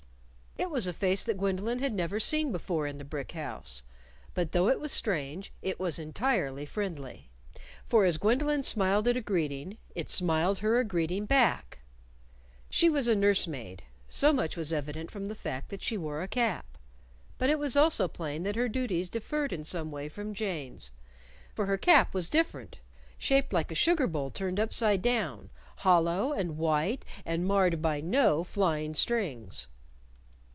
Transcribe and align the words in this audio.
It 0.57 0.69
was 0.69 0.85
a 0.85 0.93
face 0.93 1.23
that 1.23 1.37
Gwendolyn 1.39 1.79
had 1.79 1.91
never 1.93 2.19
seen 2.19 2.51
before 2.51 2.85
in 2.85 2.97
the 2.97 3.03
brick 3.05 3.31
house. 3.31 3.81
But 4.35 4.51
though 4.51 4.67
it 4.67 4.79
was 4.79 4.91
strange, 4.91 5.51
it 5.63 5.79
was 5.79 5.97
entirely 5.97 6.65
friendly. 6.67 7.29
For 7.89 8.03
as 8.05 8.19
Gwendolyn 8.19 8.61
smiled 8.61 9.07
it 9.07 9.17
a 9.17 9.21
greeting, 9.21 9.77
it 9.95 10.07
smiled 10.09 10.59
her 10.59 10.77
a 10.77 10.83
greeting 10.85 11.25
back! 11.25 11.79
She 12.69 12.89
was 12.91 13.07
a 13.07 13.15
nurse 13.15 13.47
maid 13.47 13.81
so 14.07 14.31
much 14.31 14.55
was 14.57 14.71
evident 14.71 15.09
from 15.09 15.25
the 15.27 15.35
fact 15.35 15.69
that 15.69 15.81
she 15.81 15.97
wore 15.97 16.21
a 16.21 16.27
cap. 16.27 16.77
But 17.39 17.49
it 17.49 17.57
was 17.57 17.75
also 17.77 18.07
plain 18.07 18.43
that 18.43 18.55
her 18.57 18.69
duties 18.69 19.09
differed 19.09 19.51
in 19.51 19.63
some 19.63 19.89
way 19.89 20.09
from 20.09 20.33
Jane's. 20.35 20.91
For 21.55 21.65
her 21.65 21.77
cap 21.77 22.13
was 22.13 22.29
different 22.29 22.77
shaped 23.17 23.51
like 23.51 23.71
a 23.71 23.75
sugar 23.75 24.05
bowl 24.05 24.29
turned 24.29 24.59
upside 24.59 25.01
down; 25.01 25.49
hollow, 25.77 26.33
and 26.33 26.55
white, 26.57 27.03
and 27.25 27.47
marred 27.47 27.81
by 27.81 27.99
no 27.99 28.43
flying 28.43 28.93
strings. 28.93 29.67